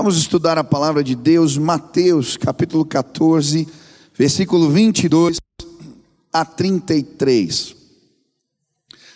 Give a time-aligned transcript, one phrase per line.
[0.00, 3.66] Vamos estudar a palavra de Deus, Mateus capítulo 14,
[4.16, 5.40] versículo 22
[6.32, 7.74] a 33.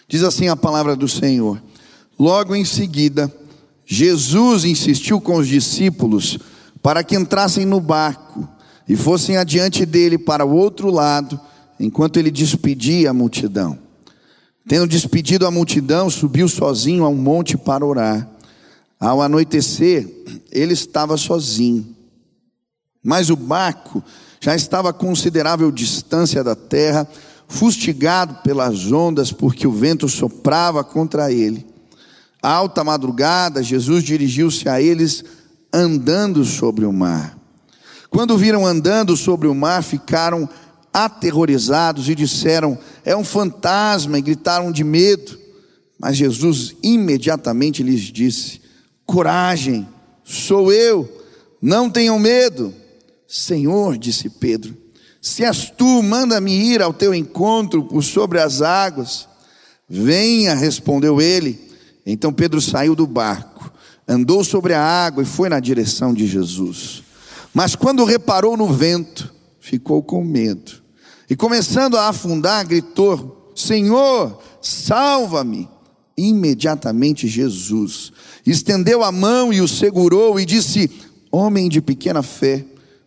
[0.08, 1.62] Diz assim a palavra do Senhor:
[2.18, 3.32] Logo em seguida,
[3.86, 6.36] Jesus insistiu com os discípulos
[6.82, 8.48] para que entrassem no barco
[8.88, 11.40] e fossem adiante dele para o outro lado,
[11.78, 13.78] enquanto ele despedia a multidão.
[14.66, 18.31] Tendo despedido a multidão, subiu sozinho a um monte para orar.
[19.02, 20.08] Ao anoitecer,
[20.52, 21.84] ele estava sozinho.
[23.02, 24.00] Mas o barco
[24.40, 27.08] já estava a considerável distância da terra,
[27.48, 31.66] fustigado pelas ondas, porque o vento soprava contra ele.
[32.40, 35.24] À alta madrugada, Jesus dirigiu-se a eles
[35.72, 37.36] andando sobre o mar.
[38.08, 40.48] Quando viram andando sobre o mar, ficaram
[40.92, 45.36] aterrorizados e disseram: É um fantasma, e gritaram de medo.
[45.98, 48.61] Mas Jesus imediatamente lhes disse:
[49.06, 49.88] Coragem,
[50.24, 51.10] sou eu,
[51.60, 52.74] não tenham medo.
[53.26, 54.76] Senhor, disse Pedro,
[55.20, 59.28] se és tu, manda-me ir ao teu encontro por sobre as águas.
[59.88, 61.70] Venha, respondeu ele.
[62.04, 63.72] Então Pedro saiu do barco,
[64.06, 67.04] andou sobre a água e foi na direção de Jesus.
[67.54, 70.82] Mas quando reparou no vento, ficou com medo.
[71.30, 75.68] E começando a afundar, gritou: Senhor, salva-me.
[76.16, 78.12] Imediatamente Jesus
[78.46, 80.90] estendeu a mão e o segurou e disse:
[81.30, 82.64] Homem de pequena fé,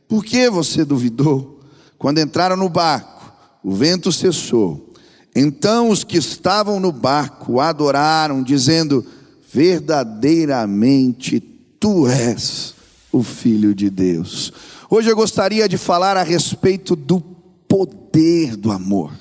[0.08, 1.59] por que você duvidou?
[1.98, 3.31] Quando entraram no barco,
[3.64, 4.94] o vento cessou.
[5.36, 9.06] Então os que estavam no barco adoraram, dizendo:
[9.52, 11.39] Verdadeiramente
[11.80, 12.73] tu és
[13.11, 14.52] o Filho de Deus.
[14.89, 17.20] Hoje eu gostaria de falar a respeito do
[17.67, 19.11] poder do amor.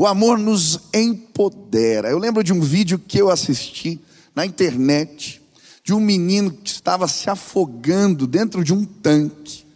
[0.00, 2.08] O amor nos empodera.
[2.08, 4.00] Eu lembro de um vídeo que eu assisti
[4.34, 5.42] na internet
[5.84, 9.66] de um menino que estava se afogando dentro de um tanque.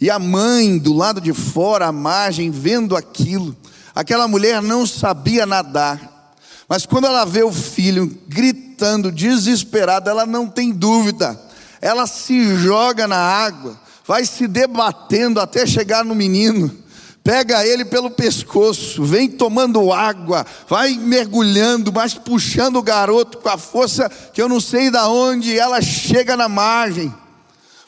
[0.00, 3.54] E a mãe do lado de fora, à margem, vendo aquilo.
[3.94, 6.34] Aquela mulher não sabia nadar.
[6.66, 11.38] Mas quando ela vê o filho gritando, desesperada, ela não tem dúvida.
[11.82, 16.83] Ela se joga na água, vai se debatendo até chegar no menino
[17.24, 23.56] pega ele pelo pescoço, vem tomando água, vai mergulhando, mas puxando o garoto com a
[23.56, 27.12] força que eu não sei da onde ela chega na margem,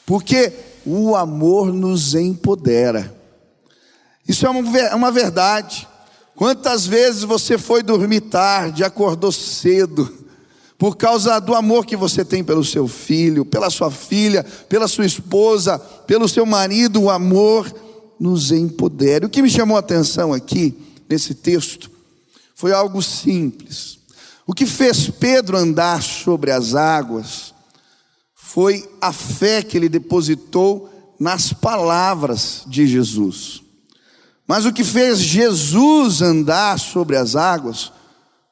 [0.06, 0.50] porque
[0.86, 3.14] o amor nos empodera.
[4.26, 5.86] Isso é uma verdade.
[6.34, 10.26] Quantas vezes você foi dormir tarde, acordou cedo,
[10.78, 15.04] por causa do amor que você tem pelo seu filho, pela sua filha, pela sua
[15.04, 17.85] esposa, pelo seu marido, o amor
[18.18, 19.26] nos empodere.
[19.26, 20.74] O que me chamou a atenção aqui,
[21.08, 21.90] nesse texto,
[22.54, 23.98] foi algo simples.
[24.46, 27.54] O que fez Pedro andar sobre as águas
[28.34, 33.62] foi a fé que ele depositou nas palavras de Jesus.
[34.46, 37.92] Mas o que fez Jesus andar sobre as águas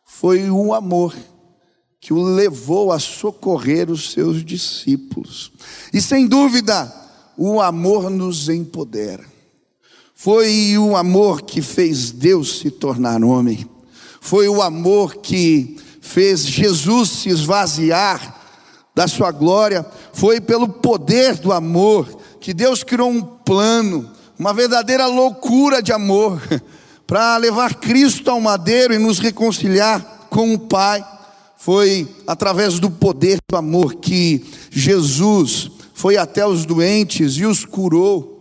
[0.04, 1.14] foi o amor
[2.00, 5.52] que o levou a socorrer os seus discípulos.
[5.92, 6.92] E sem dúvida,
[7.34, 9.24] o amor nos empodera.
[10.14, 13.68] Foi o amor que fez Deus se tornar homem.
[14.20, 18.42] Foi o amor que fez Jesus se esvaziar
[18.94, 19.84] da sua glória.
[20.12, 22.06] Foi pelo poder do amor
[22.40, 26.40] que Deus criou um plano, uma verdadeira loucura de amor,
[27.06, 31.04] para levar Cristo ao madeiro e nos reconciliar com o Pai.
[31.56, 38.33] Foi através do poder do amor que Jesus foi até os doentes e os curou.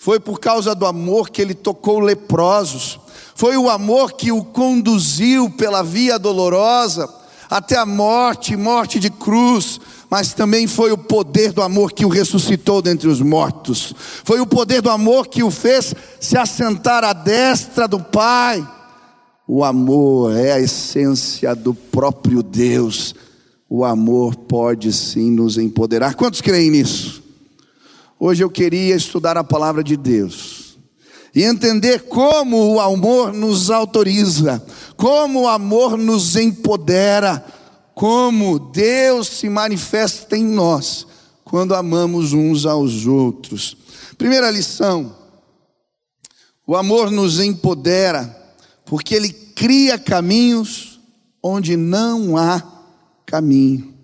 [0.00, 2.98] Foi por causa do amor que ele tocou leprosos.
[3.34, 7.06] Foi o amor que o conduziu pela via dolorosa
[7.50, 9.78] até a morte, morte de cruz,
[10.08, 13.92] mas também foi o poder do amor que o ressuscitou dentre os mortos.
[14.24, 18.66] Foi o poder do amor que o fez se assentar à destra do Pai.
[19.46, 23.14] O amor é a essência do próprio Deus.
[23.68, 26.14] O amor pode sim nos empoderar.
[26.14, 27.19] Quantos creem nisso?
[28.22, 30.78] Hoje eu queria estudar a palavra de Deus
[31.34, 34.62] e entender como o amor nos autoriza,
[34.94, 37.42] como o amor nos empodera,
[37.94, 41.06] como Deus se manifesta em nós
[41.44, 43.74] quando amamos uns aos outros.
[44.18, 45.16] Primeira lição:
[46.66, 48.36] o amor nos empodera,
[48.84, 51.00] porque ele cria caminhos
[51.42, 52.62] onde não há
[53.24, 53.94] caminho.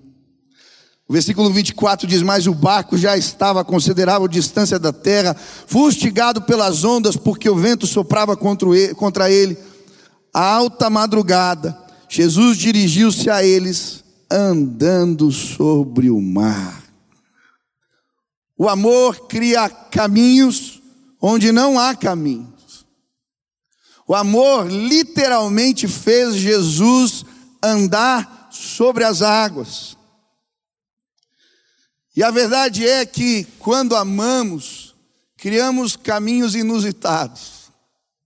[1.09, 6.43] O versículo 24 diz: Mas o barco já estava a considerável distância da terra, fustigado
[6.43, 9.57] pelas ondas, porque o vento soprava contra ele.
[10.35, 16.83] A alta madrugada, Jesus dirigiu-se a eles, andando sobre o mar.
[18.59, 20.83] O amor cria caminhos
[21.21, 22.85] onde não há caminhos.
[24.09, 27.25] O amor literalmente fez Jesus
[27.63, 29.96] andar sobre as águas.
[32.17, 34.95] E a verdade é que quando amamos,
[35.37, 37.71] criamos caminhos inusitados,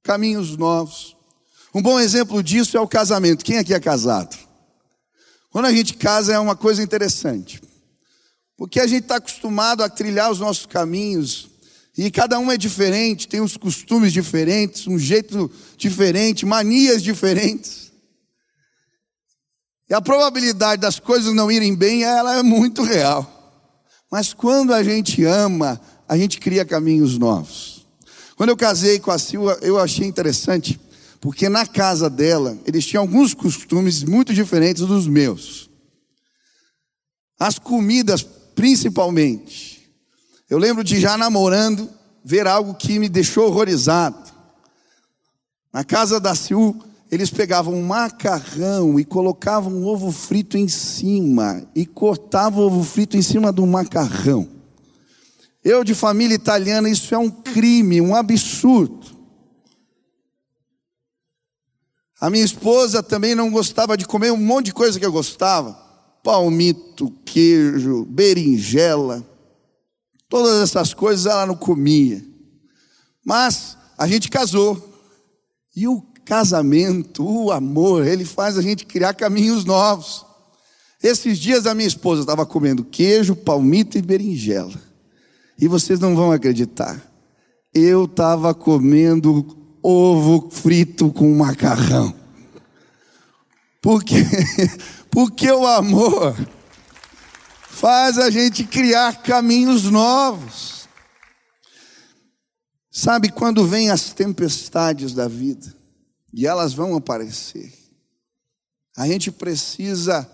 [0.00, 1.16] caminhos novos.
[1.75, 3.44] Um bom exemplo disso é o casamento.
[3.44, 4.38] Quem aqui é casado?
[5.50, 7.60] Quando a gente casa é uma coisa interessante.
[8.56, 11.48] Porque a gente está acostumado a trilhar os nossos caminhos,
[11.98, 17.90] e cada um é diferente, tem uns costumes diferentes, um jeito diferente, manias diferentes.
[19.88, 23.39] E a probabilidade das coisas não irem bem, ela é muito real.
[24.11, 27.87] Mas quando a gente ama, a gente cria caminhos novos.
[28.37, 30.81] Quando eu casei com a Silva, eu achei interessante,
[31.21, 35.71] porque na casa dela, eles tinham alguns costumes muito diferentes dos meus.
[37.39, 38.23] As comidas
[38.61, 39.91] principalmente.
[40.49, 41.89] Eu lembro de já namorando,
[42.25, 44.31] ver algo que me deixou horrorizado.
[45.73, 46.77] Na casa da Sil,
[47.11, 52.85] eles pegavam um macarrão e colocavam um ovo frito em cima, e cortavam o ovo
[52.85, 54.49] frito em cima do macarrão.
[55.62, 59.19] Eu, de família italiana, isso é um crime, um absurdo.
[62.21, 65.91] A minha esposa também não gostava de comer um monte de coisa que eu gostava
[66.23, 69.27] palmito, queijo, berinjela,
[70.29, 72.25] todas essas coisas ela não comia.
[73.25, 74.89] Mas a gente casou.
[75.75, 80.25] E o casamento, o amor, ele faz a gente criar caminhos novos.
[81.03, 84.81] Esses dias a minha esposa estava comendo queijo, palmito e berinjela.
[85.59, 87.05] E vocês não vão acreditar.
[87.75, 92.15] Eu estava comendo ovo frito com macarrão.
[93.83, 94.15] Porque
[95.11, 96.37] Porque o amor
[97.69, 100.88] faz a gente criar caminhos novos.
[102.88, 105.80] Sabe quando vêm as tempestades da vida,
[106.32, 107.73] e elas vão aparecer,
[108.97, 110.29] a gente precisa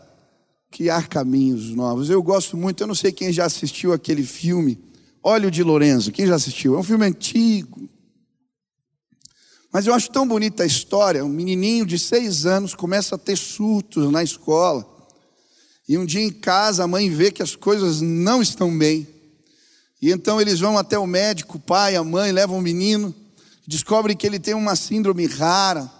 [0.70, 2.10] criar caminhos novos.
[2.10, 4.78] Eu gosto muito, eu não sei quem já assistiu aquele filme,
[5.22, 6.76] Óleo de Lorenzo, quem já assistiu?
[6.76, 7.88] É um filme antigo.
[9.72, 11.24] Mas eu acho tão bonita a história.
[11.24, 14.86] Um menininho de seis anos começa a ter surtos na escola.
[15.88, 19.06] E um dia em casa a mãe vê que as coisas não estão bem.
[20.00, 23.14] E então eles vão até o médico, o pai, a mãe, levam o menino,
[23.66, 25.90] descobre que ele tem uma síndrome rara,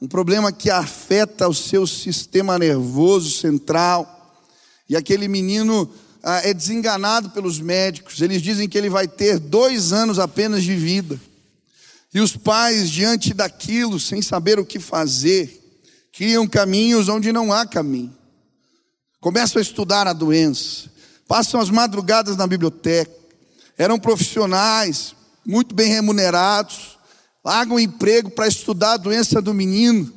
[0.00, 4.42] um problema que afeta o seu sistema nervoso central.
[4.88, 5.90] E aquele menino
[6.22, 8.20] ah, é desenganado pelos médicos.
[8.20, 11.18] Eles dizem que ele vai ter dois anos apenas de vida.
[12.12, 15.60] E os pais, diante daquilo, sem saber o que fazer,
[16.12, 18.14] criam caminhos onde não há caminho.
[19.20, 20.90] Começam a estudar a doença,
[21.26, 23.10] passam as madrugadas na biblioteca,
[23.76, 26.93] eram profissionais, muito bem remunerados,
[27.44, 30.10] largam emprego para estudar a doença do menino,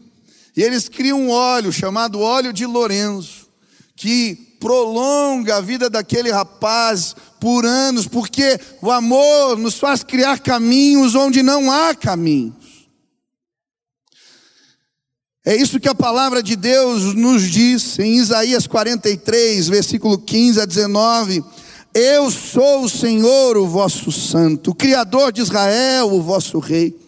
[0.56, 3.48] e eles criam um óleo chamado óleo de Lorenzo,
[3.96, 11.16] que prolonga a vida daquele rapaz por anos, porque o amor nos faz criar caminhos
[11.16, 12.56] onde não há caminhos.
[15.46, 20.66] É isso que a palavra de Deus nos diz em Isaías 43, versículo 15 a
[20.66, 21.44] 19.
[21.94, 27.07] Eu sou o Senhor, o vosso santo, o Criador de Israel, o vosso rei.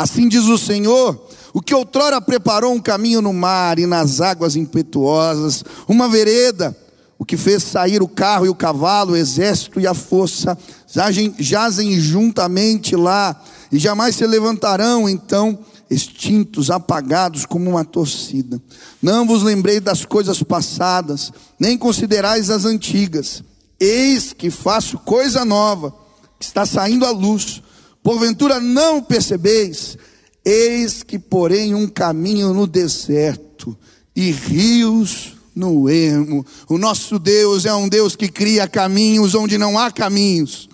[0.00, 1.20] Assim diz o Senhor,
[1.52, 6.76] o que outrora preparou um caminho no mar e nas águas impetuosas, uma vereda
[7.18, 11.34] o que fez sair o carro e o cavalo, o exército e a força, jazem,
[11.36, 15.58] jazem juntamente lá, e jamais se levantarão, então,
[15.90, 18.62] extintos, apagados como uma torcida.
[19.02, 23.42] Não vos lembrei das coisas passadas, nem considerais as antigas.
[23.80, 25.92] Eis que faço coisa nova,
[26.38, 27.62] que está saindo à luz.
[28.08, 29.98] Porventura não percebeis?
[30.42, 33.78] Eis que porém um caminho no deserto
[34.16, 36.42] e rios no ermo.
[36.70, 40.70] O nosso Deus é um Deus que cria caminhos onde não há caminhos.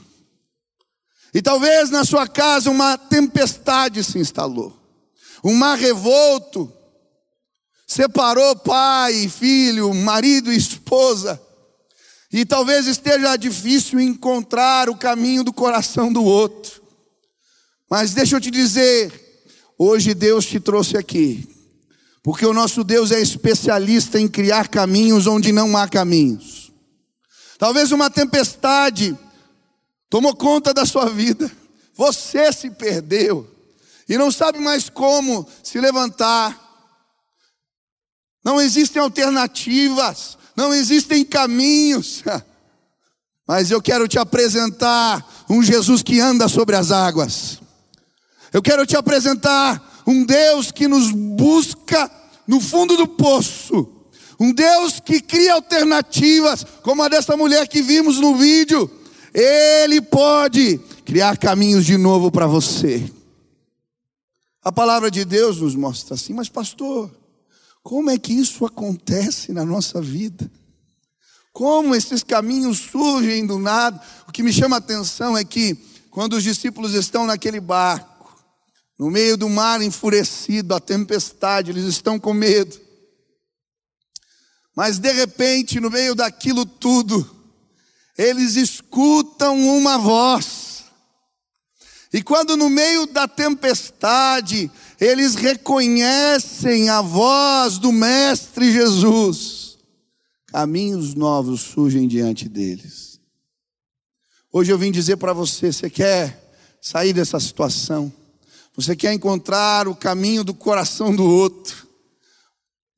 [1.35, 4.73] E talvez na sua casa uma tempestade se instalou,
[5.43, 6.73] um mar revolto
[7.85, 11.43] separou pai, filho, marido e esposa.
[12.33, 16.84] E talvez esteja difícil encontrar o caminho do coração do outro.
[17.95, 19.47] Mas deixa eu te dizer,
[19.79, 21.49] hoje Deus te trouxe aqui
[22.25, 26.73] porque o nosso Deus é especialista em criar caminhos onde não há caminhos.
[27.57, 29.17] Talvez uma tempestade
[30.11, 31.49] tomou conta da sua vida.
[31.95, 33.49] Você se perdeu
[34.09, 36.61] e não sabe mais como se levantar.
[38.45, 42.25] Não existem alternativas, não existem caminhos.
[43.47, 47.63] Mas eu quero te apresentar um Jesus que anda sobre as águas.
[48.55, 52.09] Eu quero te apresentar um Deus que nos busca
[52.47, 53.91] no fundo do poço.
[54.39, 58.89] Um Deus que cria alternativas, como a dessa mulher que vimos no vídeo.
[59.35, 63.11] Ele pode criar caminhos de novo para você.
[64.63, 67.11] A palavra de Deus nos mostra assim, mas pastor,
[67.83, 70.49] como é que isso acontece na nossa vida?
[71.53, 74.01] Como esses caminhos surgem do nada?
[74.29, 75.77] O que me chama a atenção é que
[76.09, 78.14] quando os discípulos estão naquele barco,
[78.99, 82.81] no meio do mar enfurecido, a tempestade, eles estão com medo.
[84.75, 87.29] Mas de repente, no meio daquilo tudo,
[88.17, 90.85] eles escutam uma voz.
[92.13, 94.71] E quando no meio da tempestade,
[95.01, 99.79] eles reconhecem a voz do Mestre Jesus,
[100.47, 103.21] caminhos novos surgem diante deles.
[104.53, 108.13] Hoje eu vim dizer para você: você quer sair dessa situação,
[108.77, 111.87] você quer encontrar o caminho do coração do outro,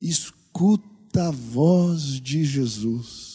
[0.00, 3.26] escuta a voz de Jesus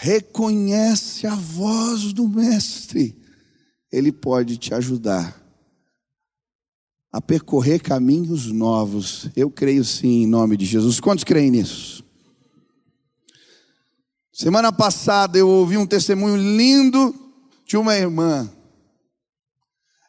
[0.00, 3.14] reconhece a voz do Mestre,
[3.92, 5.38] ele pode te ajudar
[7.12, 9.28] a percorrer caminhos novos.
[9.36, 11.00] Eu creio sim, em nome de Jesus.
[11.00, 12.02] Quantos creem nisso?
[14.32, 17.14] Semana passada eu ouvi um testemunho lindo
[17.66, 18.50] de uma irmã.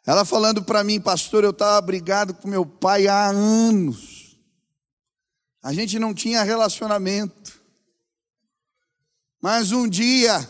[0.04, 4.36] Ela falando para mim, pastor, eu estava brigado com meu pai há anos.
[5.62, 7.60] A gente não tinha relacionamento.
[9.40, 10.48] Mas um dia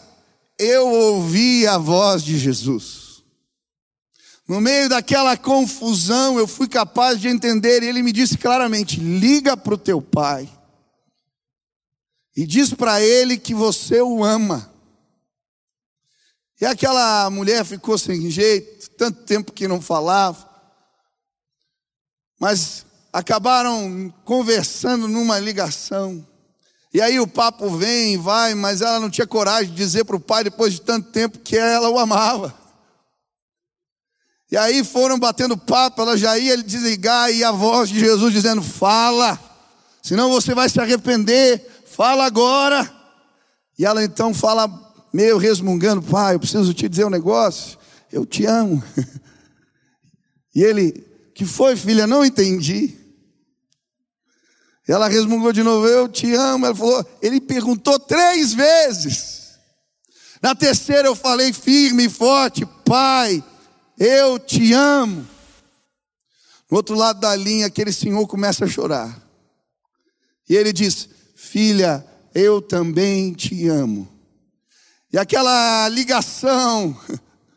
[0.59, 3.23] eu ouvi a voz de Jesus.
[4.49, 9.57] No meio daquela confusão, eu fui capaz de entender, e ele me disse claramente: liga
[9.57, 10.49] para o teu pai
[12.37, 14.72] e diz para ele que você o ama.
[16.63, 20.49] E aquela mulher ficou sem jeito, tanto tempo que não falava,
[22.39, 26.25] mas acabaram conversando numa ligação.
[26.95, 30.15] E aí o papo vem e vai, mas ela não tinha coragem de dizer para
[30.15, 32.57] o pai, depois de tanto tempo, que ela o amava.
[34.49, 38.63] E aí foram batendo papo, ela já ia desligar, e a voz de Jesus dizendo:
[38.63, 39.37] Fala,
[40.01, 42.89] senão você vai se arrepender, fala agora.
[43.77, 47.79] E ela então fala, meio resmungando: Pai, eu preciso te dizer um negócio,
[48.11, 48.83] eu te amo.
[50.55, 50.93] E ele,
[51.35, 52.07] que foi, filha?
[52.07, 52.95] Não entendi.
[54.87, 56.67] Ela resmungou de novo, eu te amo.
[56.67, 59.53] Ela falou, ele perguntou três vezes.
[60.43, 63.43] Na terceira eu falei firme e forte, pai,
[63.99, 65.27] eu te amo.
[66.71, 69.23] No outro lado da linha, aquele senhor começa a chorar.
[70.49, 72.05] E ele diz: Filha,
[72.35, 74.09] eu também te amo.
[75.13, 76.99] E aquela ligação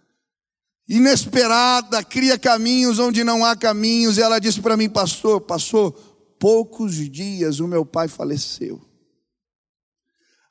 [0.90, 4.18] inesperada cria caminhos onde não há caminhos.
[4.18, 5.94] E ela disse para mim, pastor, pastor,
[6.38, 8.82] poucos dias o meu pai faleceu.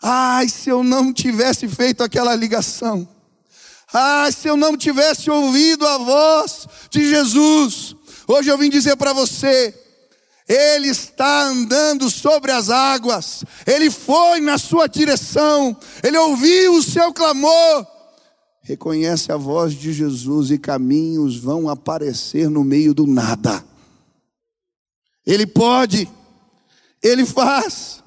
[0.03, 3.09] Ai, se eu não tivesse feito aquela ligação.
[3.93, 7.95] Ai, se eu não tivesse ouvido a voz de Jesus.
[8.27, 9.75] Hoje eu vim dizer para você,
[10.49, 17.13] ele está andando sobre as águas, ele foi na sua direção, ele ouviu o seu
[17.13, 17.87] clamor.
[18.63, 23.65] Reconhece a voz de Jesus e caminhos vão aparecer no meio do nada.
[25.27, 26.09] Ele pode,
[27.03, 28.03] ele faz.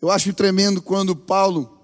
[0.00, 1.76] Eu acho tremendo quando Paulo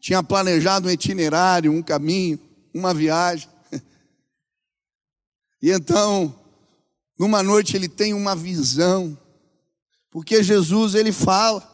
[0.00, 2.38] tinha planejado um itinerário, um caminho,
[2.74, 3.48] uma viagem.
[5.60, 6.32] E então,
[7.18, 9.18] numa noite ele tem uma visão,
[10.10, 11.66] porque Jesus ele fala,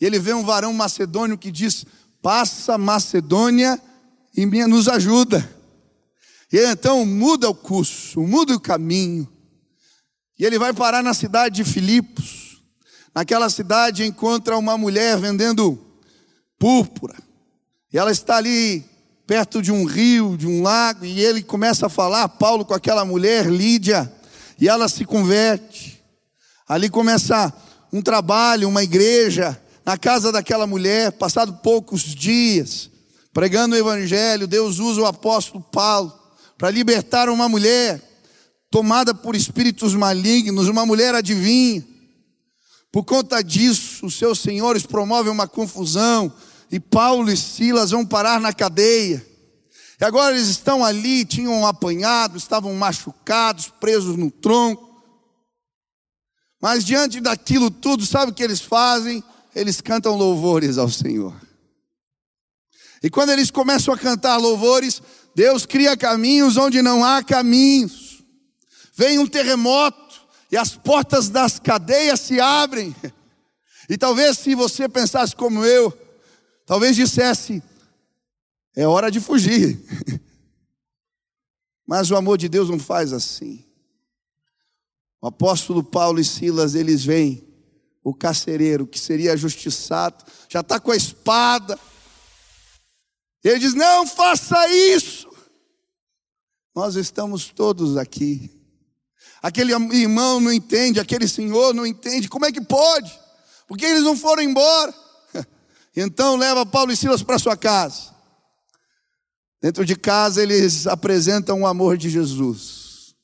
[0.00, 1.84] e ele vê um varão macedônio que diz:
[2.22, 3.80] Passa Macedônia
[4.36, 5.48] e nos ajuda.
[6.52, 9.28] E então muda o curso, muda o caminho.
[10.38, 12.62] E ele vai parar na cidade de Filipos.
[13.14, 15.78] Naquela cidade encontra uma mulher vendendo
[16.58, 17.16] púrpura.
[17.92, 18.84] E ela está ali
[19.26, 23.04] perto de um rio, de um lago, e ele começa a falar, Paulo com aquela
[23.04, 24.10] mulher, Lídia,
[24.58, 26.02] e ela se converte.
[26.68, 27.52] Ali começa
[27.92, 32.90] um trabalho, uma igreja, na casa daquela mulher, passado poucos dias,
[33.32, 36.12] pregando o evangelho, Deus usa o apóstolo Paulo
[36.58, 38.02] para libertar uma mulher
[38.70, 41.86] tomada por espíritos malignos, uma mulher adivinha.
[42.92, 46.32] Por conta disso, os seus senhores promovem uma confusão
[46.70, 49.24] e Paulo e Silas vão parar na cadeia.
[50.00, 54.88] E agora eles estão ali, tinham apanhado, estavam machucados, presos no tronco.
[56.60, 59.22] Mas diante daquilo tudo, sabe o que eles fazem?
[59.54, 61.34] Eles cantam louvores ao Senhor.
[63.02, 65.02] E quando eles começam a cantar louvores,
[65.34, 68.22] Deus cria caminhos onde não há caminhos.
[68.94, 72.94] Vem um terremoto e as portas das cadeias se abrem.
[73.90, 75.90] E talvez se você pensasse como eu,
[76.66, 77.62] talvez dissesse:
[78.78, 79.76] é hora de fugir.
[81.84, 83.64] Mas o amor de Deus não faz assim.
[85.20, 87.44] O apóstolo Paulo e Silas, eles vêm,
[88.04, 91.76] o carcereiro, que seria justiçado, já está com a espada.
[93.42, 95.28] Ele diz: Não faça isso.
[96.72, 98.48] Nós estamos todos aqui.
[99.42, 102.28] Aquele irmão não entende, aquele senhor não entende.
[102.28, 103.12] Como é que pode?
[103.66, 104.94] Porque eles não foram embora.
[105.96, 108.17] Então leva Paulo e Silas para sua casa.
[109.60, 113.14] Dentro de casa eles apresentam o amor de Jesus.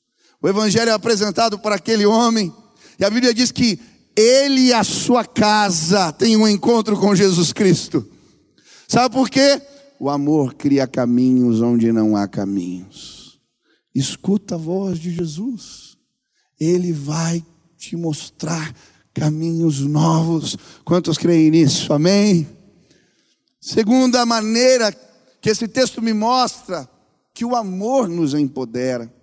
[0.41, 2.53] O evangelho é apresentado para aquele homem,
[2.99, 3.79] e a Bíblia diz que
[4.15, 8.07] ele e a sua casa têm um encontro com Jesus Cristo.
[8.87, 9.61] Sabe por quê?
[9.99, 13.39] O amor cria caminhos onde não há caminhos.
[13.93, 15.97] Escuta a voz de Jesus.
[16.59, 17.43] Ele vai
[17.77, 18.73] te mostrar
[19.13, 20.57] caminhos novos.
[20.83, 21.93] Quantos creem nisso?
[21.93, 22.47] Amém?
[23.59, 24.91] Segunda maneira
[25.45, 26.89] que esse texto me mostra
[27.31, 29.13] que o amor nos empodera.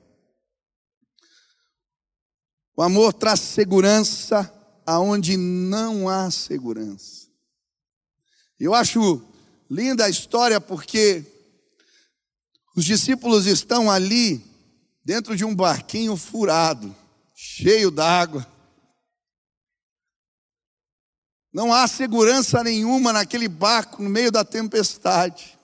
[2.77, 4.49] O amor traz segurança
[4.87, 7.27] aonde não há segurança.
[8.57, 9.21] Eu acho
[9.69, 11.25] linda a história porque
[12.77, 14.45] os discípulos estão ali
[15.05, 16.95] dentro de um barquinho furado,
[17.35, 18.47] cheio d'água.
[21.53, 25.59] Não há segurança nenhuma naquele barco no meio da tempestade.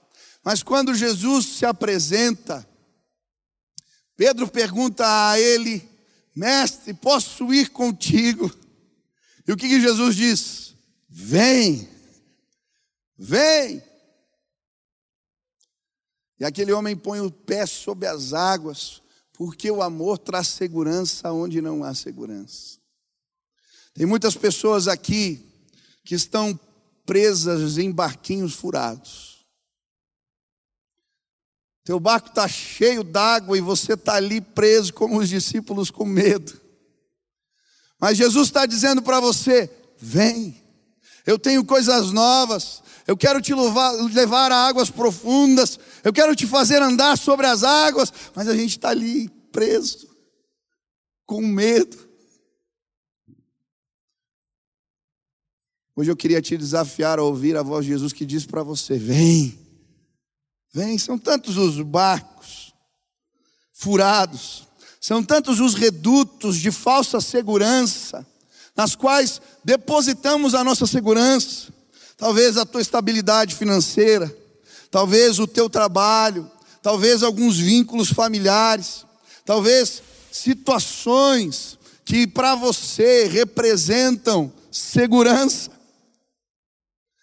[0.44, 2.68] Mas quando Jesus se apresenta,
[4.16, 5.88] Pedro pergunta a ele:
[6.34, 8.50] Mestre, posso ir contigo?
[9.46, 10.74] E o que, que Jesus diz?
[11.08, 11.88] Vem,
[13.16, 13.82] vem.
[16.38, 19.02] E aquele homem põe o pé sobre as águas,
[19.32, 22.78] porque o amor traz segurança onde não há segurança.
[23.94, 25.44] Tem muitas pessoas aqui
[26.04, 26.58] que estão
[27.04, 29.27] presas em barquinhos furados.
[31.88, 36.60] Teu barco está cheio d'água e você está ali preso como os discípulos com medo.
[37.98, 40.62] Mas Jesus está dizendo para você: vem,
[41.24, 46.82] eu tenho coisas novas, eu quero te levar, a águas profundas, eu quero te fazer
[46.82, 50.14] andar sobre as águas, mas a gente está ali preso,
[51.24, 51.96] com medo.
[55.96, 58.98] Hoje eu queria te desafiar a ouvir a voz de Jesus que diz para você:
[58.98, 59.67] vem.
[60.72, 62.74] Vem, são tantos os barcos
[63.72, 64.66] furados,
[65.00, 68.26] são tantos os redutos de falsa segurança,
[68.76, 71.72] nas quais depositamos a nossa segurança,
[72.16, 74.34] talvez a tua estabilidade financeira,
[74.90, 76.50] talvez o teu trabalho,
[76.82, 79.06] talvez alguns vínculos familiares,
[79.44, 85.70] talvez situações que para você representam segurança.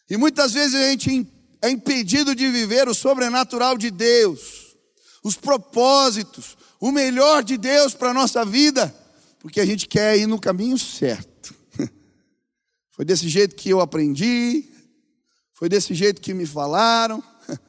[0.09, 1.27] E muitas vezes a gente
[1.65, 4.77] é impedido de viver o sobrenatural de Deus,
[5.23, 8.95] os propósitos, o melhor de Deus para a nossa vida,
[9.39, 11.55] porque a gente quer ir no caminho certo.
[12.91, 14.71] Foi desse jeito que eu aprendi,
[15.53, 17.23] foi desse jeito que me falaram.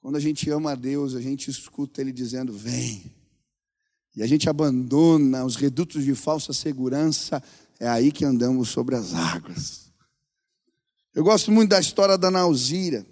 [0.00, 3.14] Quando a gente ama a Deus, a gente escuta Ele dizendo: Vem.
[4.16, 7.42] E a gente abandona os redutos de falsa segurança,
[7.78, 9.83] é aí que andamos sobre as águas.
[11.14, 13.06] Eu gosto muito da história da Nauzira.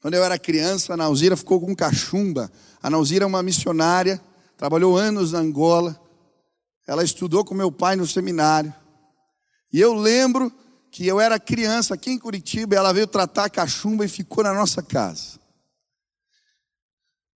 [0.00, 2.52] Quando eu era criança, a Nauzira ficou com cachumba.
[2.80, 4.22] A Nauzira é uma missionária,
[4.56, 6.00] trabalhou anos na Angola.
[6.86, 8.72] Ela estudou com meu pai no seminário.
[9.72, 10.52] E eu lembro
[10.88, 14.54] que eu era criança aqui em Curitiba, ela veio tratar a cachumba e ficou na
[14.54, 15.40] nossa casa.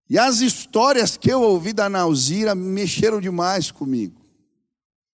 [0.08, 4.22] E as histórias que eu ouvi da Nauzira mexeram demais comigo.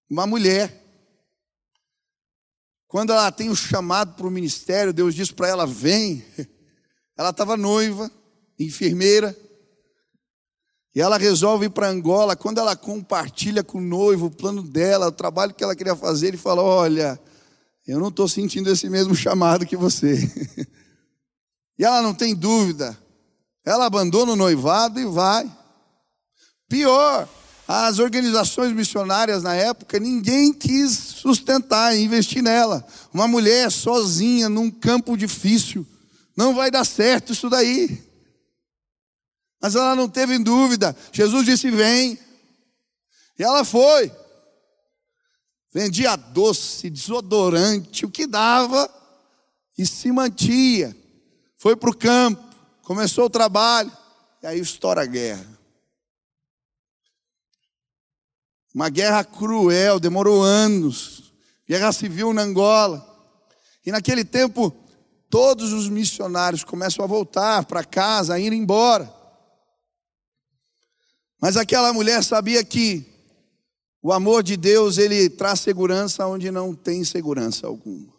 [0.10, 0.83] Uma mulher
[2.94, 6.24] quando ela tem o chamado para o ministério, Deus diz para ela: vem.
[7.18, 8.12] Ela estava noiva,
[8.60, 9.38] enfermeira,
[10.96, 12.36] e ela resolve ir para Angola.
[12.36, 16.30] Quando ela compartilha com o noivo o plano dela, o trabalho que ela queria fazer,
[16.30, 17.20] ele fala: Olha,
[17.86, 20.16] eu não estou sentindo esse mesmo chamado que você.
[21.78, 22.98] e ela não tem dúvida,
[23.64, 25.52] ela abandona o noivado e vai.
[26.68, 27.30] Pior,
[27.82, 32.86] as organizações missionárias na época, ninguém quis sustentar, investir nela.
[33.14, 35.86] Uma mulher sozinha num campo difícil,
[36.36, 38.02] não vai dar certo isso daí.
[39.62, 40.96] Mas ela não teve dúvida.
[41.12, 42.20] Jesus disse: Vem.
[43.40, 44.12] E ela foi.
[45.74, 48.90] Vendia doce, desodorante, o que dava.
[49.76, 50.96] e se mantinha.
[51.58, 52.44] Foi para o campo,
[52.84, 53.92] começou o trabalho,
[54.44, 55.53] e aí estoura a guerra.
[58.74, 61.32] Uma guerra cruel, demorou anos.
[61.68, 63.06] Guerra civil na Angola.
[63.86, 64.74] E naquele tempo,
[65.30, 69.14] todos os missionários começam a voltar para casa, a ir embora.
[71.40, 73.06] Mas aquela mulher sabia que
[74.02, 78.14] o amor de Deus, ele traz segurança onde não tem segurança alguma.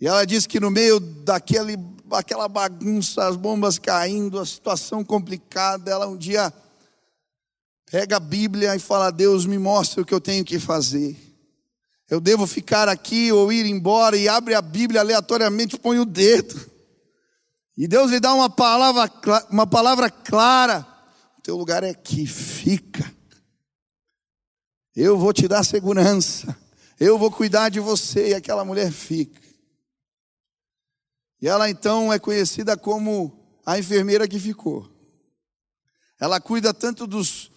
[0.00, 5.90] E ela diz que no meio daquele, daquela bagunça, as bombas caindo, a situação complicada,
[5.90, 6.52] ela um dia
[7.90, 11.16] pega a Bíblia e fala: Deus, me mostra o que eu tenho que fazer.
[12.08, 16.70] Eu devo ficar aqui ou ir embora e abre a Bíblia aleatoriamente, põe o dedo.
[17.76, 19.10] E Deus lhe dá uma palavra,
[19.50, 20.86] uma palavra clara:
[21.38, 23.14] o teu lugar é aqui, fica.
[24.94, 26.56] Eu vou te dar segurança.
[26.98, 28.30] Eu vou cuidar de você.
[28.30, 29.38] E aquela mulher fica.
[31.40, 34.88] E ela então é conhecida como a enfermeira que ficou.
[36.18, 37.50] Ela cuida tanto dos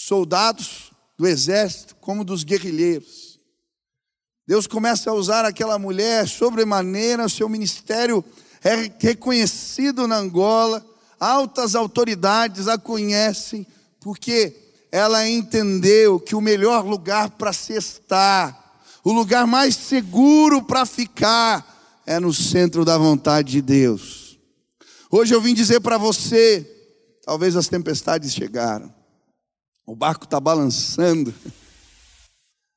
[0.00, 3.40] soldados do exército como dos guerrilheiros.
[4.46, 8.24] Deus começa a usar aquela mulher sobremaneira, seu ministério
[8.62, 10.86] é reconhecido na Angola,
[11.18, 13.66] altas autoridades a conhecem,
[14.00, 14.56] porque
[14.92, 22.02] ela entendeu que o melhor lugar para se estar, o lugar mais seguro para ficar,
[22.06, 24.38] é no centro da vontade de Deus.
[25.10, 26.64] Hoje eu vim dizer para você,
[27.24, 28.96] talvez as tempestades chegaram,
[29.88, 31.34] o barco está balançando.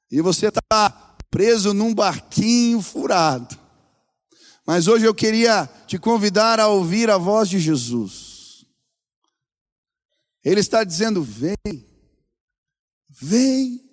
[0.10, 0.90] E você está
[1.30, 3.60] preso num barquinho furado.
[4.66, 8.66] Mas hoje eu queria te convidar a ouvir a voz de Jesus.
[10.42, 11.58] Ele está dizendo: vem,
[13.10, 13.90] vem.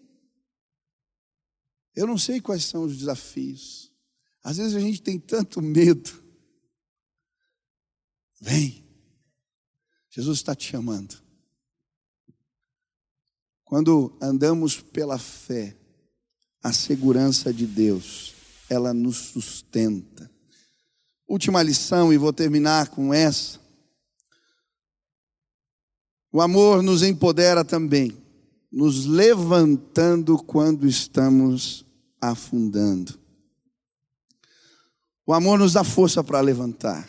[1.97, 3.93] Eu não sei quais são os desafios.
[4.45, 6.23] Às vezes a gente tem tanto medo.
[8.41, 8.89] Vem.
[10.09, 11.28] Jesus está te chamando.
[13.69, 15.77] Quando andamos pela fé,
[16.63, 18.35] a segurança de Deus,
[18.71, 20.31] ela nos sustenta.
[21.29, 23.61] Última lição, e vou terminar com essa.
[26.33, 28.17] O amor nos empodera também,
[28.73, 31.85] nos levantando quando estamos
[32.19, 33.21] afundando.
[35.27, 37.07] O amor nos dá força para levantar.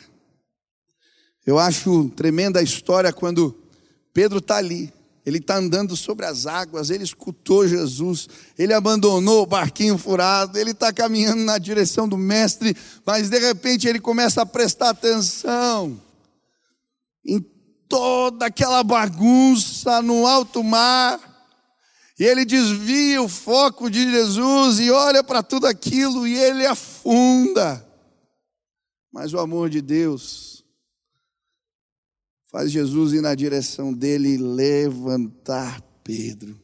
[1.45, 3.57] Eu acho tremenda a história quando
[4.13, 4.91] Pedro está ali,
[5.25, 8.27] ele está andando sobre as águas, ele escutou Jesus,
[8.57, 13.87] ele abandonou o barquinho furado, ele está caminhando na direção do Mestre, mas de repente
[13.87, 16.01] ele começa a prestar atenção
[17.25, 17.39] em
[17.87, 21.19] toda aquela bagunça no alto mar,
[22.17, 27.85] e ele desvia o foco de Jesus e olha para tudo aquilo e ele afunda.
[29.11, 30.58] Mas o amor de Deus
[32.49, 36.59] faz Jesus ir na direção dele e levantar Pedro.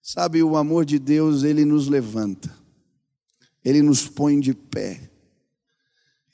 [0.00, 2.54] Sabe, o amor de Deus, ele nos levanta,
[3.64, 5.10] ele nos põe de pé,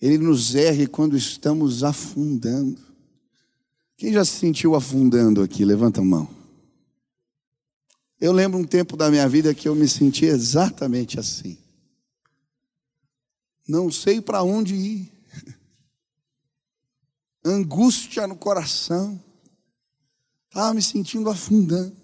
[0.01, 2.81] ele nos ergue quando estamos afundando.
[3.97, 5.65] Quem já se sentiu afundando aqui?
[5.65, 6.29] Levanta a mão.
[8.21, 11.59] Eu lembro um tempo da minha vida que eu me senti exatamente assim.
[13.69, 15.20] Não sei para onde ir
[17.45, 19.23] angústia no coração,
[20.49, 21.97] estava me sentindo afundando.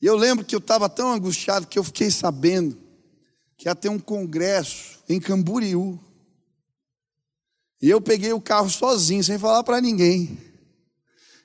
[0.00, 2.78] E eu lembro que eu estava tão angustiado que eu fiquei sabendo
[3.56, 5.98] que ia ter um congresso em Camboriú.
[7.80, 10.38] E eu peguei o carro sozinho, sem falar para ninguém.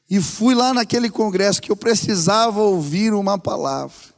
[0.09, 4.11] E fui lá naquele congresso que eu precisava ouvir uma palavra.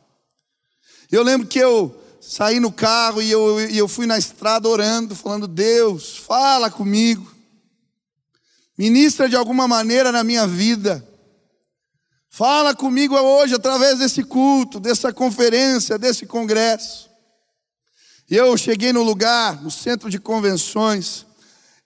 [1.11, 5.47] Eu lembro que eu saí no carro e eu, eu fui na estrada orando, falando:
[5.47, 7.32] Deus, fala comigo.
[8.77, 11.07] Ministra de alguma maneira na minha vida.
[12.29, 17.09] Fala comigo hoje através desse culto, dessa conferência, desse congresso.
[18.29, 21.25] E eu cheguei no lugar, no centro de convenções,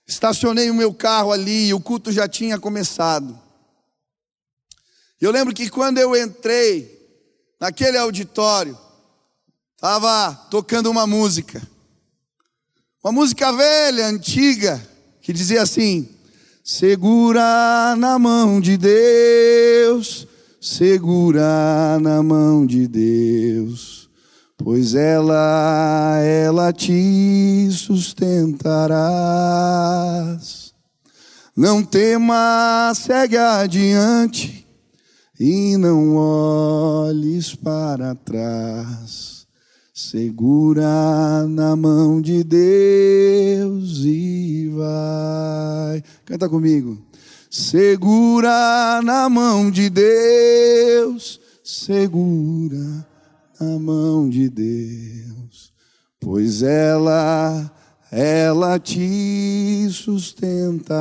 [0.06, 3.38] estacionei o meu carro ali e o culto já tinha começado.
[5.20, 6.96] Eu lembro que quando eu entrei
[7.60, 8.78] naquele auditório,
[9.74, 11.60] estava tocando uma música,
[13.04, 14.80] uma música velha, antiga,
[15.20, 16.17] que dizia assim:
[16.70, 20.28] Segura na mão de Deus,
[20.60, 24.10] segura na mão de Deus,
[24.54, 28.84] pois ela, ela te sustentarás.
[31.56, 34.66] Não temas, segue adiante
[35.40, 39.37] e não olhes para trás.
[40.00, 46.04] Segura na mão de Deus e vai.
[46.24, 46.96] Canta comigo.
[47.50, 53.04] Segura na mão de Deus, segura
[53.60, 55.72] na mão de Deus,
[56.20, 57.68] pois ela,
[58.12, 60.92] ela te sustentarás.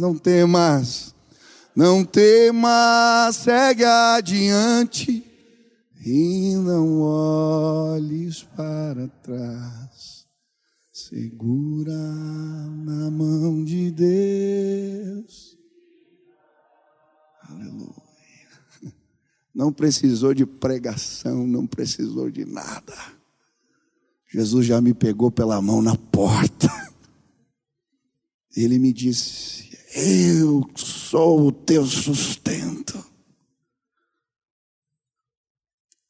[0.00, 1.14] Não temas,
[1.76, 5.25] não temas, segue adiante
[6.06, 10.24] e não olhes para trás.
[10.92, 15.58] Segura na mão de Deus.
[17.42, 18.06] Aleluia.
[19.52, 22.94] Não precisou de pregação, não precisou de nada.
[24.32, 26.68] Jesus já me pegou pela mão na porta.
[28.56, 32.65] Ele me disse: Eu sou o teu sustento.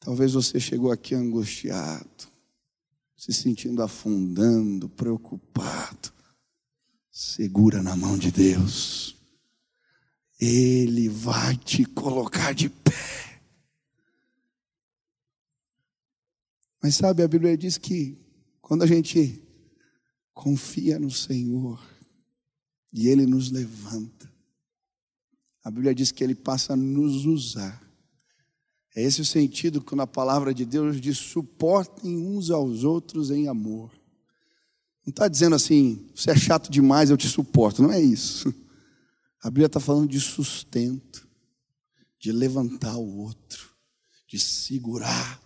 [0.06, 2.28] Talvez você chegou aqui angustiado,
[3.16, 6.12] se sentindo afundando, preocupado.
[7.10, 9.16] Segura na mão de Deus.
[10.40, 13.42] Ele vai te colocar de pé.
[16.80, 18.16] Mas sabe, a Bíblia diz que
[18.60, 19.42] quando a gente
[20.32, 21.84] confia no Senhor
[22.92, 24.32] e Ele nos levanta,
[25.64, 27.84] a Bíblia diz que Ele passa a nos usar
[28.96, 33.46] é esse o sentido quando a palavra de Deus diz: suportem uns aos outros em
[33.46, 33.92] amor.
[35.04, 37.82] Não está dizendo assim, você é chato demais, eu te suporto.
[37.82, 38.52] Não é isso.
[39.42, 41.28] A Bíblia está falando de sustento,
[42.18, 43.70] de levantar o outro,
[44.26, 45.40] de segurar.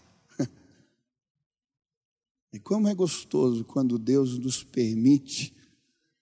[2.52, 5.54] E como é gostoso quando Deus nos permite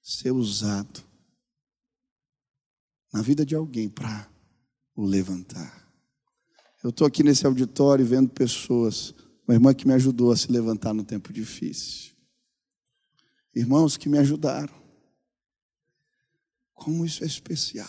[0.02, 1.02] ser usado
[3.12, 4.30] na vida de alguém para
[4.96, 5.87] o levantar.
[6.88, 9.12] Eu estou aqui nesse auditório vendo pessoas,
[9.46, 12.14] uma irmã que me ajudou a se levantar no tempo difícil.
[13.54, 14.72] Irmãos que me ajudaram.
[16.72, 17.86] Como isso é especial.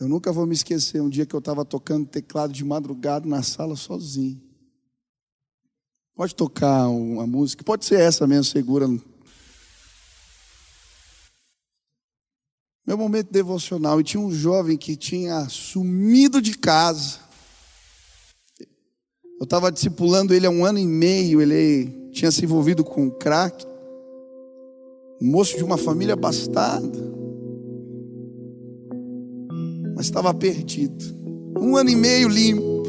[0.00, 3.42] Eu nunca vou me esquecer um dia que eu estava tocando teclado de madrugada na
[3.42, 4.40] sala sozinho.
[6.14, 8.88] Pode tocar uma música, pode ser essa mesmo, segura
[12.86, 17.18] meu momento devocional, e tinha um jovem que tinha sumido de casa.
[19.38, 23.64] Eu estava discipulando ele há um ano e meio, ele tinha se envolvido com crack,
[25.20, 26.98] um moço de uma família abastada,
[29.94, 31.04] mas estava perdido.
[31.60, 32.82] Um ano e meio limpo.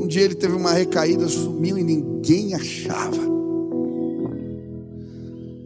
[0.00, 3.37] Um dia ele teve uma recaída, sumiu e ninguém achava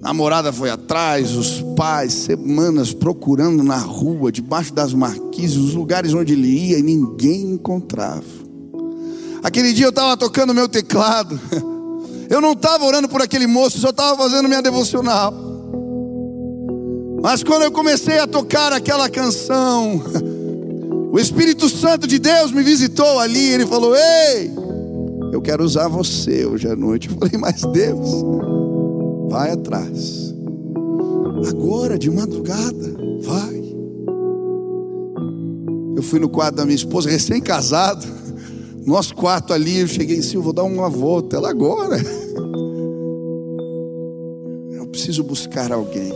[0.03, 6.33] namorada foi atrás, os pais, semanas procurando na rua, debaixo das marquises, os lugares onde
[6.33, 8.25] ele ia e ninguém encontrava.
[9.45, 11.41] Aquele dia eu estava tocando meu teclado,
[12.29, 15.33] eu não estava orando por aquele moço, só estava fazendo minha devocional.
[17.23, 20.03] Mas quando eu comecei a tocar aquela canção,
[21.15, 24.51] o Espírito Santo de Deus me visitou ali, ele falou: Ei,
[25.33, 27.09] eu quero usar você hoje à noite.
[27.09, 28.72] Eu falei, mas Deus.
[29.33, 30.35] Vai atrás.
[31.49, 33.63] Agora, de madrugada, vai.
[35.97, 38.07] Eu fui no quarto da minha esposa, recém-casado.
[38.85, 41.37] Nosso quarto ali, eu cheguei assim, eu vou dar uma volta.
[41.37, 41.97] Ela agora.
[44.71, 46.13] Eu preciso buscar alguém.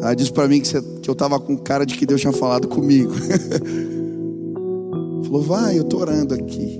[0.00, 2.32] Ela disse para mim que, você, que eu estava com cara de que Deus tinha
[2.32, 3.12] falado comigo.
[5.22, 6.76] Falou, vai, eu estou orando aqui.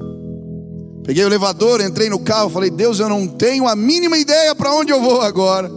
[1.09, 4.75] Peguei o elevador, entrei no carro, falei: Deus, eu não tenho a mínima ideia para
[4.75, 5.71] onde eu vou agora.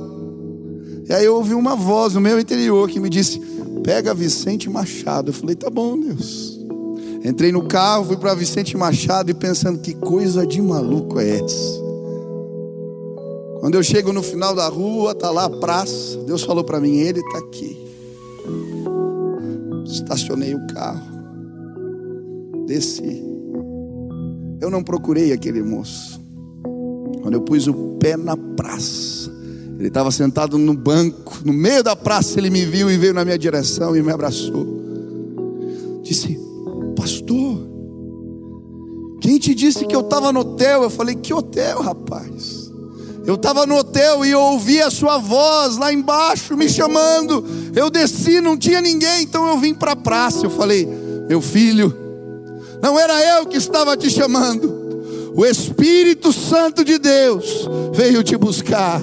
[1.07, 3.39] E aí eu ouvi uma voz no meu interior que me disse:
[3.81, 5.29] Pega Vicente Machado.
[5.29, 6.59] Eu falei: Tá bom, Deus.
[7.23, 11.79] Entrei no carro, fui para Vicente Machado e pensando: Que coisa de maluco é essa?
[13.61, 16.17] Quando eu chego no final da rua, tá lá a praça.
[16.25, 17.77] Deus falou para mim: Ele está aqui.
[19.85, 21.07] Estacionei o carro,
[22.67, 23.30] desci.
[24.61, 26.21] Eu não procurei aquele moço.
[27.23, 29.31] Quando eu pus o pé na praça,
[29.79, 33.25] ele estava sentado no banco, no meio da praça, ele me viu e veio na
[33.25, 34.67] minha direção e me abraçou.
[36.03, 36.39] Disse:
[36.95, 37.67] Pastor,
[39.19, 40.83] quem te disse que eu estava no hotel?
[40.83, 42.71] Eu falei: Que hotel, rapaz?
[43.25, 47.43] Eu estava no hotel e eu ouvi a sua voz lá embaixo me chamando.
[47.75, 50.45] Eu desci, não tinha ninguém, então eu vim para a praça.
[50.45, 50.87] Eu falei:
[51.27, 52.00] Meu filho,
[52.81, 54.81] não era eu que estava te chamando.
[55.35, 59.01] O Espírito Santo de Deus veio te buscar.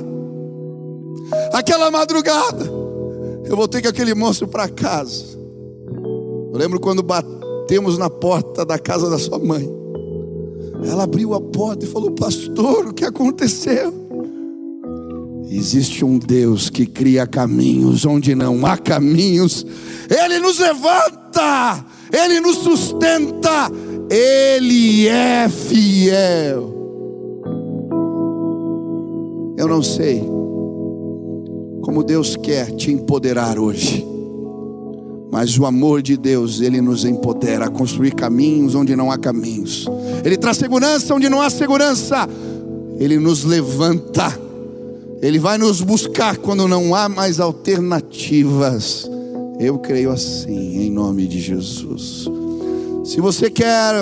[1.52, 2.64] Aquela madrugada,
[3.44, 5.24] eu voltei com aquele moço para casa.
[6.52, 9.68] Eu lembro quando batemos na porta da casa da sua mãe.
[10.84, 14.07] Ela abriu a porta e falou: Pastor, o que aconteceu?
[15.50, 19.64] Existe um Deus que cria caminhos onde não há caminhos,
[20.10, 23.70] Ele nos levanta, Ele nos sustenta,
[24.10, 26.74] Ele é fiel.
[29.56, 30.22] Eu não sei
[31.82, 34.06] como Deus quer te empoderar hoje.
[35.30, 39.86] Mas o amor de Deus, ele nos empodera a construir caminhos onde não há caminhos.
[40.24, 42.28] Ele traz segurança onde não há segurança.
[42.98, 44.47] Ele nos levanta.
[45.20, 49.10] Ele vai nos buscar quando não há mais alternativas.
[49.58, 52.26] Eu creio assim, em nome de Jesus.
[53.04, 53.94] Se você quer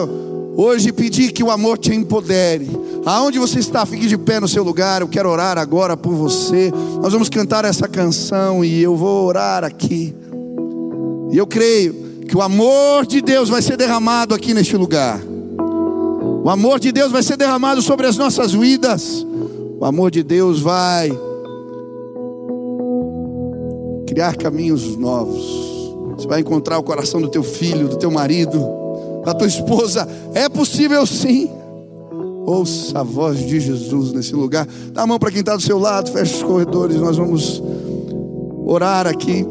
[0.56, 2.68] hoje pedir que o amor te empodere,
[3.04, 5.00] aonde você está, fique de pé no seu lugar.
[5.00, 6.70] Eu quero orar agora por você.
[7.00, 10.14] Nós vamos cantar essa canção e eu vou orar aqui.
[11.32, 11.94] E eu creio
[12.28, 15.20] que o amor de Deus vai ser derramado aqui neste lugar.
[16.44, 19.26] O amor de Deus vai ser derramado sobre as nossas vidas.
[19.78, 21.10] O amor de Deus vai
[24.06, 25.66] criar caminhos novos.
[26.16, 28.58] Você vai encontrar o coração do teu filho, do teu marido,
[29.24, 30.08] da tua esposa.
[30.32, 31.50] É possível sim.
[32.46, 34.66] Ouça a voz de Jesus nesse lugar.
[34.92, 36.96] Dá a mão para quem está do seu lado, fecha os corredores.
[36.96, 37.62] Nós vamos
[38.64, 39.44] orar aqui.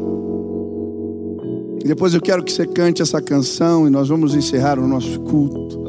[1.84, 5.20] E depois eu quero que você cante essa canção e nós vamos encerrar o nosso
[5.20, 5.85] culto.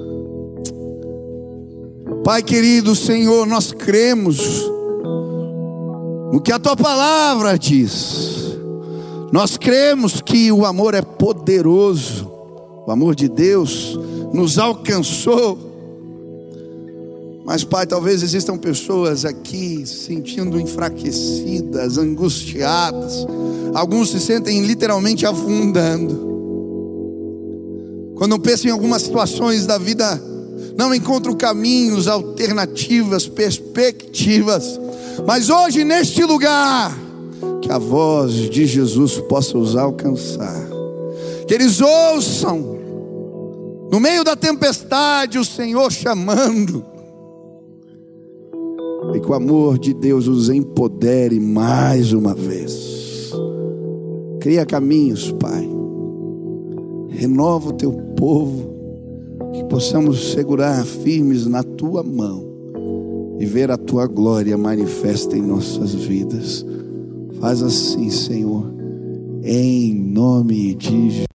[2.28, 4.70] Pai querido, Senhor, nós cremos
[6.34, 8.58] no que a tua palavra diz.
[9.32, 12.30] Nós cremos que o amor é poderoso.
[12.86, 13.98] O amor de Deus
[14.34, 15.58] nos alcançou.
[17.46, 23.26] Mas, Pai, talvez existam pessoas aqui sentindo enfraquecidas, angustiadas
[23.74, 26.28] Alguns se sentem literalmente afundando.
[28.16, 30.22] Quando pensam em algumas situações da vida,
[30.78, 34.80] não encontram caminhos, alternativas, perspectivas.
[35.26, 36.96] Mas hoje, neste lugar,
[37.63, 40.68] que a voz de Jesus possa os alcançar.
[41.48, 42.78] Que eles ouçam,
[43.92, 46.86] no meio da tempestade, o Senhor chamando.
[49.16, 53.32] E que o amor de Deus os empodere mais uma vez.
[54.40, 55.68] Cria caminhos, Pai.
[57.10, 58.77] Renova o teu povo,
[59.54, 62.46] que possamos segurar firmes na tua mão
[63.40, 66.66] e ver a tua glória manifesta em nossas vidas.
[67.40, 68.72] Faz assim, Senhor,
[69.44, 71.18] em nome de Jesus.